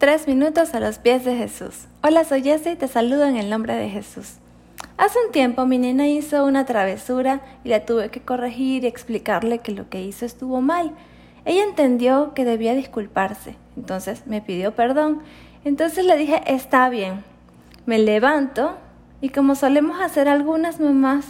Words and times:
Tres 0.00 0.26
minutos 0.26 0.72
a 0.72 0.80
los 0.80 0.98
pies 0.98 1.26
de 1.26 1.36
Jesús. 1.36 1.84
Hola, 2.02 2.24
soy 2.24 2.42
Jessie 2.42 2.72
y 2.72 2.76
te 2.76 2.88
saludo 2.88 3.26
en 3.26 3.36
el 3.36 3.50
nombre 3.50 3.74
de 3.74 3.90
Jesús. 3.90 4.36
Hace 4.96 5.18
un 5.26 5.30
tiempo 5.30 5.66
mi 5.66 5.76
nena 5.76 6.08
hizo 6.08 6.46
una 6.46 6.64
travesura 6.64 7.42
y 7.64 7.68
la 7.68 7.84
tuve 7.84 8.08
que 8.08 8.22
corregir 8.22 8.84
y 8.84 8.86
explicarle 8.86 9.58
que 9.58 9.72
lo 9.72 9.90
que 9.90 10.00
hizo 10.00 10.24
estuvo 10.24 10.62
mal. 10.62 10.92
Ella 11.44 11.64
entendió 11.64 12.32
que 12.32 12.46
debía 12.46 12.74
disculparse, 12.74 13.56
entonces 13.76 14.26
me 14.26 14.40
pidió 14.40 14.74
perdón. 14.74 15.20
Entonces 15.66 16.06
le 16.06 16.16
dije, 16.16 16.40
está 16.46 16.88
bien. 16.88 17.22
Me 17.84 17.98
levanto 17.98 18.78
y 19.20 19.28
como 19.28 19.54
solemos 19.54 20.00
hacer 20.00 20.28
algunas 20.28 20.80
mamás, 20.80 21.26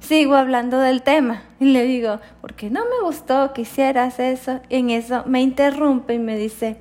sigo 0.00 0.34
hablando 0.34 0.78
del 0.78 1.02
tema 1.02 1.42
y 1.60 1.66
le 1.66 1.84
digo, 1.84 2.20
¿por 2.40 2.54
qué 2.54 2.70
no 2.70 2.84
me 2.84 3.04
gustó 3.04 3.52
que 3.52 3.60
hicieras 3.60 4.18
eso? 4.18 4.60
Y 4.70 4.76
en 4.76 4.88
eso 4.88 5.24
me 5.26 5.42
interrumpe 5.42 6.14
y 6.14 6.18
me 6.18 6.38
dice, 6.38 6.78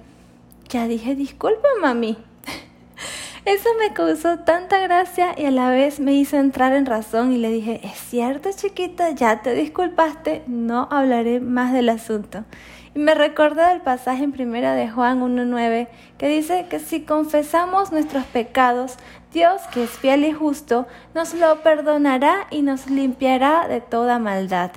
ya 0.74 0.88
dije 0.88 1.14
disculpa, 1.14 1.68
mami. 1.80 2.18
Eso 3.46 3.70
me 3.80 3.94
causó 3.94 4.40
tanta 4.40 4.80
gracia 4.80 5.36
y 5.38 5.46
a 5.46 5.52
la 5.52 5.70
vez 5.70 6.00
me 6.00 6.14
hizo 6.14 6.38
entrar 6.38 6.74
en 6.74 6.88
razón 6.88 7.32
y 7.32 7.38
le 7.38 7.52
dije, 7.52 7.80
es 7.84 7.94
cierto 7.94 8.50
chiquita, 8.52 9.12
ya 9.12 9.44
te 9.44 9.54
disculpaste, 9.54 10.42
no 10.48 10.88
hablaré 10.90 11.40
más 11.40 11.74
del 11.74 11.90
asunto. 11.90 12.44
Y 12.96 13.00
me 13.00 13.14
recordó 13.14 13.68
el 13.70 13.82
pasaje 13.82 14.24
en 14.24 14.32
primera 14.32 14.74
de 14.74 14.90
Juan 14.90 15.22
1.9 15.22 15.90
que 16.18 16.28
dice 16.28 16.66
que 16.70 16.80
si 16.80 17.02
confesamos 17.02 17.92
nuestros 17.92 18.26
pecados, 18.26 18.98
Dios, 19.32 19.62
que 19.72 19.84
es 19.84 19.92
fiel 19.92 20.26
y 20.26 20.32
justo, 20.32 20.88
nos 21.14 21.36
lo 21.36 21.62
perdonará 21.62 22.48
y 22.50 22.64
nos 22.64 22.90
limpiará 22.90 23.68
de 23.68 23.80
toda 23.82 24.18
maldad. 24.18 24.72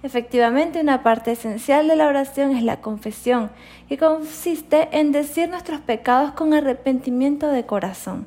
Efectivamente, 0.00 0.80
una 0.80 1.02
parte 1.02 1.32
esencial 1.32 1.88
de 1.88 1.96
la 1.96 2.06
oración 2.06 2.54
es 2.54 2.62
la 2.62 2.80
confesión, 2.80 3.50
que 3.88 3.98
consiste 3.98 4.88
en 4.92 5.10
decir 5.10 5.48
nuestros 5.48 5.80
pecados 5.80 6.30
con 6.32 6.54
arrepentimiento 6.54 7.48
de 7.48 7.66
corazón. 7.66 8.26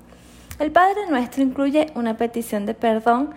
El 0.59 0.71
Padre 0.71 1.07
Nuestro 1.09 1.44
incluye 1.44 1.88
una 1.95 2.17
petición 2.17 2.66
de 2.66 2.73
perdón 2.73 3.30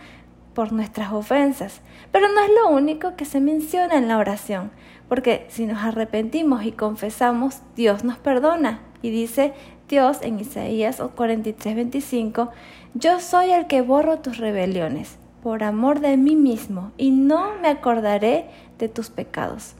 por 0.52 0.72
nuestras 0.72 1.12
ofensas, 1.12 1.80
pero 2.10 2.26
no 2.28 2.40
es 2.40 2.50
lo 2.50 2.70
único 2.70 3.14
que 3.14 3.24
se 3.24 3.40
menciona 3.40 3.94
en 3.94 4.08
la 4.08 4.18
oración, 4.18 4.72
porque 5.08 5.46
si 5.48 5.66
nos 5.66 5.84
arrepentimos 5.84 6.64
y 6.64 6.72
confesamos, 6.72 7.60
Dios 7.76 8.02
nos 8.02 8.18
perdona. 8.18 8.80
Y 9.00 9.10
dice 9.10 9.52
Dios 9.88 10.18
en 10.22 10.40
Isaías 10.40 11.00
43:25, 11.00 12.50
yo 12.94 13.20
soy 13.20 13.52
el 13.52 13.68
que 13.68 13.80
borro 13.80 14.18
tus 14.18 14.38
rebeliones 14.38 15.18
por 15.44 15.62
amor 15.62 16.00
de 16.00 16.16
mí 16.16 16.36
mismo 16.36 16.90
y 16.96 17.10
no 17.10 17.52
me 17.60 17.68
acordaré 17.68 18.46
de 18.78 18.88
tus 18.88 19.10
pecados. 19.10 19.74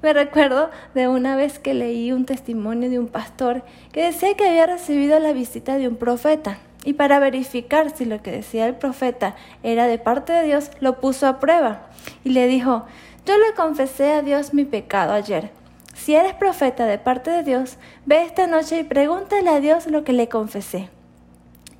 Me 0.00 0.14
recuerdo 0.14 0.70
de 0.94 1.06
una 1.06 1.36
vez 1.36 1.58
que 1.58 1.74
leí 1.74 2.12
un 2.12 2.24
testimonio 2.24 2.88
de 2.88 2.98
un 2.98 3.06
pastor 3.06 3.62
que 3.92 4.04
decía 4.04 4.34
que 4.34 4.48
había 4.48 4.64
recibido 4.64 5.20
la 5.20 5.34
visita 5.34 5.76
de 5.76 5.86
un 5.86 5.96
profeta 5.96 6.56
y 6.82 6.94
para 6.94 7.18
verificar 7.18 7.94
si 7.94 8.06
lo 8.06 8.22
que 8.22 8.30
decía 8.30 8.66
el 8.66 8.74
profeta 8.74 9.36
era 9.62 9.86
de 9.86 9.98
parte 9.98 10.32
de 10.32 10.44
Dios, 10.44 10.70
lo 10.80 10.98
puso 10.98 11.26
a 11.26 11.40
prueba 11.40 11.82
y 12.24 12.30
le 12.30 12.46
dijo, 12.46 12.86
yo 13.26 13.36
le 13.36 13.54
confesé 13.54 14.14
a 14.14 14.22
Dios 14.22 14.54
mi 14.54 14.64
pecado 14.64 15.12
ayer. 15.12 15.50
Si 15.92 16.14
eres 16.14 16.32
profeta 16.32 16.86
de 16.86 16.96
parte 16.96 17.30
de 17.30 17.42
Dios, 17.42 17.76
ve 18.06 18.22
esta 18.22 18.46
noche 18.46 18.80
y 18.80 18.84
pregúntale 18.84 19.50
a 19.50 19.60
Dios 19.60 19.88
lo 19.88 20.04
que 20.04 20.14
le 20.14 20.30
confesé 20.30 20.88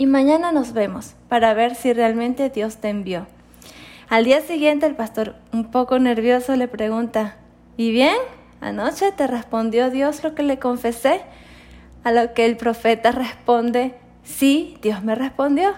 y 0.00 0.06
mañana 0.06 0.50
nos 0.50 0.72
vemos 0.72 1.12
para 1.28 1.52
ver 1.52 1.74
si 1.74 1.92
realmente 1.92 2.48
Dios 2.48 2.78
te 2.78 2.88
envió. 2.88 3.26
Al 4.08 4.24
día 4.24 4.40
siguiente 4.40 4.86
el 4.86 4.96
pastor, 4.96 5.34
un 5.52 5.70
poco 5.70 5.98
nervioso, 5.98 6.56
le 6.56 6.68
pregunta, 6.68 7.36
¿y 7.76 7.90
bien? 7.90 8.16
¿Anoche 8.62 9.12
te 9.12 9.26
respondió 9.26 9.90
Dios 9.90 10.24
lo 10.24 10.34
que 10.34 10.42
le 10.42 10.58
confesé? 10.58 11.20
A 12.02 12.12
lo 12.12 12.32
que 12.32 12.46
el 12.46 12.56
profeta 12.56 13.12
responde, 13.12 13.94
sí, 14.24 14.78
Dios 14.80 15.04
me 15.04 15.14
respondió. 15.14 15.74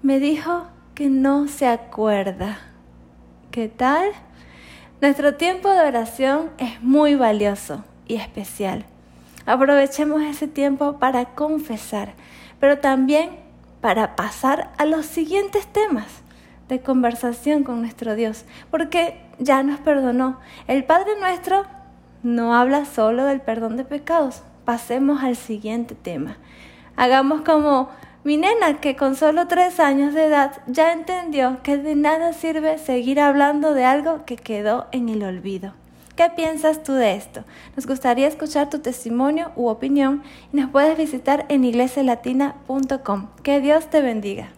Me 0.00 0.20
dijo 0.20 0.68
que 0.94 1.08
no 1.08 1.48
se 1.48 1.66
acuerda. 1.66 2.60
¿Qué 3.50 3.66
tal? 3.66 4.10
Nuestro 5.00 5.34
tiempo 5.34 5.70
de 5.70 5.88
oración 5.88 6.50
es 6.58 6.80
muy 6.82 7.16
valioso 7.16 7.82
y 8.06 8.14
especial. 8.14 8.84
Aprovechemos 9.44 10.22
ese 10.22 10.46
tiempo 10.46 11.00
para 11.00 11.24
confesar, 11.34 12.14
pero 12.60 12.78
también 12.78 13.44
para 13.86 14.16
pasar 14.16 14.72
a 14.78 14.84
los 14.84 15.06
siguientes 15.06 15.68
temas 15.68 16.06
de 16.68 16.80
conversación 16.80 17.62
con 17.62 17.82
nuestro 17.82 18.16
Dios, 18.16 18.44
porque 18.68 19.20
ya 19.38 19.62
nos 19.62 19.78
perdonó. 19.78 20.40
El 20.66 20.82
Padre 20.82 21.12
nuestro 21.20 21.66
no 22.24 22.56
habla 22.56 22.84
solo 22.84 23.26
del 23.26 23.40
perdón 23.40 23.76
de 23.76 23.84
pecados. 23.84 24.42
Pasemos 24.64 25.22
al 25.22 25.36
siguiente 25.36 25.94
tema. 25.94 26.36
Hagamos 26.96 27.42
como 27.42 27.88
mi 28.24 28.36
nena, 28.36 28.80
que 28.80 28.96
con 28.96 29.14
solo 29.14 29.46
tres 29.46 29.78
años 29.78 30.14
de 30.14 30.24
edad 30.24 30.60
ya 30.66 30.92
entendió 30.92 31.62
que 31.62 31.76
de 31.76 31.94
nada 31.94 32.32
sirve 32.32 32.78
seguir 32.78 33.20
hablando 33.20 33.72
de 33.72 33.84
algo 33.84 34.24
que 34.24 34.34
quedó 34.34 34.88
en 34.90 35.08
el 35.08 35.22
olvido. 35.22 35.74
¿Qué 36.16 36.30
piensas 36.34 36.82
tú 36.82 36.94
de 36.94 37.14
esto? 37.14 37.44
Nos 37.76 37.86
gustaría 37.86 38.26
escuchar 38.26 38.70
tu 38.70 38.78
testimonio 38.78 39.52
u 39.54 39.68
opinión 39.68 40.22
y 40.50 40.56
nos 40.56 40.70
puedes 40.70 40.96
visitar 40.96 41.44
en 41.50 41.62
iglesialatina.com. 41.62 43.28
Que 43.42 43.60
Dios 43.60 43.90
te 43.90 44.00
bendiga. 44.00 44.55